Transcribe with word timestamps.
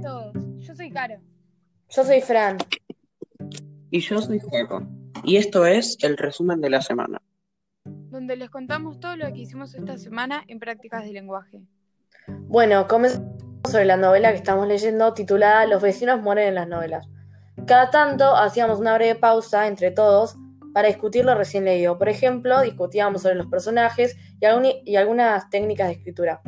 todos, 0.00 0.32
yo 0.58 0.74
soy 0.74 0.90
Caro, 0.90 1.16
Yo 1.90 2.04
soy 2.04 2.20
Fran. 2.20 2.58
Y 3.90 4.00
yo 4.00 4.20
soy 4.20 4.38
Juego. 4.40 4.82
Y 5.24 5.36
esto 5.36 5.64
es 5.66 5.96
el 6.02 6.16
resumen 6.16 6.60
de 6.60 6.70
la 6.70 6.82
semana. 6.82 7.20
donde 7.84 8.36
les 8.36 8.50
contamos 8.50 9.00
todo 9.00 9.16
lo 9.16 9.26
que 9.32 9.40
hicimos 9.40 9.74
esta 9.74 9.96
semana 9.98 10.42
en 10.48 10.58
prácticas 10.58 11.04
de 11.04 11.12
lenguaje. 11.12 11.60
Bueno, 12.26 12.86
comenzamos 12.88 13.28
sobre 13.70 13.84
la 13.84 13.96
novela 13.96 14.30
que 14.30 14.36
estamos 14.38 14.66
leyendo 14.66 15.12
titulada 15.14 15.66
Los 15.66 15.82
vecinos 15.82 16.20
mueren 16.20 16.48
en 16.48 16.54
las 16.54 16.68
novelas. 16.68 17.06
Cada 17.66 17.90
tanto 17.90 18.34
hacíamos 18.36 18.80
una 18.80 18.94
breve 18.94 19.14
pausa 19.18 19.66
entre 19.66 19.90
todos 19.90 20.36
para 20.72 20.88
discutir 20.88 21.24
lo 21.24 21.34
recién 21.34 21.64
leído. 21.64 21.98
Por 21.98 22.08
ejemplo, 22.08 22.60
discutíamos 22.62 23.22
sobre 23.22 23.34
los 23.34 23.46
personajes 23.46 24.16
y, 24.40 24.44
algún- 24.46 24.72
y 24.84 24.96
algunas 24.96 25.48
técnicas 25.50 25.88
de 25.88 25.94
escritura. 25.94 26.40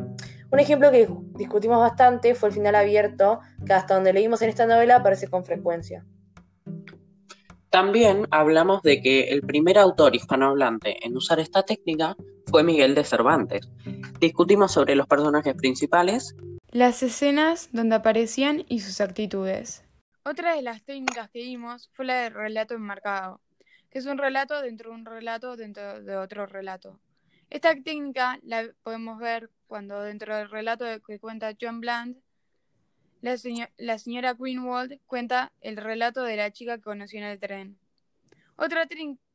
Un 0.52 0.58
ejemplo 0.58 0.90
que 0.90 1.08
discutimos 1.36 1.78
bastante 1.78 2.34
fue 2.34 2.48
el 2.48 2.54
final 2.54 2.74
abierto, 2.74 3.40
que 3.64 3.72
hasta 3.72 3.94
donde 3.94 4.12
leímos 4.12 4.42
en 4.42 4.48
esta 4.48 4.66
novela 4.66 4.96
aparece 4.96 5.28
con 5.28 5.44
frecuencia. 5.44 6.04
También 7.70 8.26
hablamos 8.32 8.82
de 8.82 9.00
que 9.00 9.28
el 9.28 9.42
primer 9.42 9.78
autor 9.78 10.16
hispanohablante 10.16 11.06
en 11.06 11.16
usar 11.16 11.38
esta 11.38 11.62
técnica 11.62 12.16
fue 12.46 12.64
Miguel 12.64 12.96
de 12.96 13.04
Cervantes. 13.04 13.70
Discutimos 14.18 14.72
sobre 14.72 14.96
los 14.96 15.06
personajes 15.06 15.54
principales 15.54 16.34
Las 16.72 17.04
escenas 17.04 17.68
donde 17.72 17.94
aparecían 17.94 18.64
y 18.68 18.80
sus 18.80 19.00
actitudes. 19.00 19.84
Otra 20.24 20.56
de 20.56 20.62
las 20.62 20.82
técnicas 20.82 21.30
que 21.30 21.42
vimos 21.42 21.90
fue 21.92 22.06
la 22.06 22.22
del 22.22 22.34
relato 22.34 22.74
enmarcado, 22.74 23.40
que 23.88 24.00
es 24.00 24.06
un 24.06 24.18
relato 24.18 24.60
dentro 24.62 24.90
de 24.90 24.96
un 24.96 25.06
relato 25.06 25.56
dentro 25.56 26.02
de 26.02 26.16
otro 26.16 26.46
relato. 26.46 26.98
Esta 27.50 27.72
técnica 27.74 28.40
la 28.42 28.68
podemos 28.82 29.18
ver 29.20 29.48
cuando 29.70 30.02
dentro 30.02 30.36
del 30.36 30.50
relato 30.50 30.84
que 31.06 31.20
cuenta 31.20 31.56
John 31.58 31.80
Bland, 31.80 32.16
la, 33.22 33.36
seño- 33.36 33.68
la 33.78 33.98
señora 33.98 34.34
Greenwald 34.34 34.98
cuenta 35.06 35.52
el 35.60 35.76
relato 35.76 36.24
de 36.24 36.36
la 36.36 36.50
chica 36.50 36.76
que 36.76 36.82
conoció 36.82 37.20
en 37.20 37.26
el 37.26 37.38
tren. 37.38 37.78
Otra 38.56 38.88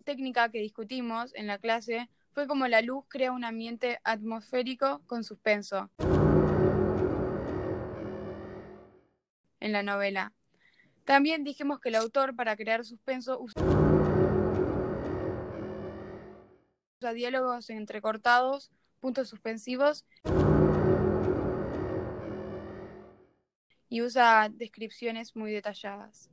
técnica 0.03 0.49
que 0.49 0.59
discutimos 0.59 1.33
en 1.35 1.47
la 1.47 1.57
clase 1.57 2.09
fue 2.33 2.47
cómo 2.47 2.67
la 2.67 2.81
luz 2.81 3.05
crea 3.07 3.31
un 3.31 3.45
ambiente 3.45 4.01
atmosférico 4.03 5.01
con 5.07 5.23
suspenso. 5.23 5.89
en 9.61 9.71
la 9.71 9.81
novela. 9.81 10.31
También 11.05 11.43
dijimos 11.43 11.79
que 11.79 11.89
el 11.89 11.95
autor, 11.95 12.35
para 12.35 12.55
crear 12.55 12.85
suspenso, 12.85 13.39
usa 13.39 13.63
diálogos 17.15 17.71
entrecortados, 17.71 18.69
puntos 19.05 19.29
suspensivos 19.29 20.03
y 23.87 24.01
usa 24.01 24.49
descripciones 24.51 25.35
muy 25.35 25.51
detalladas. 25.51 26.31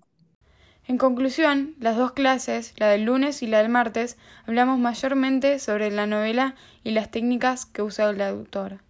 En 0.86 0.96
conclusión, 0.96 1.74
las 1.78 1.98
dos 1.98 2.12
clases, 2.12 2.72
la 2.78 2.88
del 2.88 3.04
lunes 3.04 3.42
y 3.42 3.46
la 3.46 3.58
del 3.58 3.68
martes, 3.68 4.16
hablamos 4.46 4.78
mayormente 4.78 5.58
sobre 5.58 5.90
la 5.90 6.06
novela 6.06 6.54
y 6.82 6.92
las 6.92 7.10
técnicas 7.10 7.66
que 7.66 7.82
usa 7.82 8.08
el 8.08 8.22
autor. 8.22 8.80